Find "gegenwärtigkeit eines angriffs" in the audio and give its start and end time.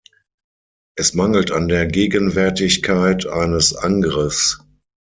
1.85-4.59